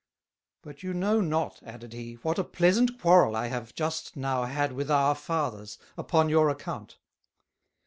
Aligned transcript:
But 0.63 0.81
you 0.81 0.95
know 0.95 1.21
not," 1.21 1.61
added 1.61 1.93
he, 1.93 2.15
"what 2.23 2.39
a 2.39 2.43
pleasant 2.43 2.99
Quarrel 2.99 3.35
I 3.35 3.49
have 3.49 3.75
just 3.75 4.17
now 4.17 4.45
had 4.45 4.71
with 4.73 4.89
our 4.89 5.13
Fathers, 5.13 5.77
upon 5.95 6.27
your 6.27 6.49
account? 6.49 6.97